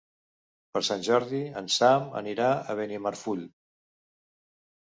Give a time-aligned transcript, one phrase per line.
[0.77, 3.45] Per Sant Jordi en Sam anirà a Benimarfull.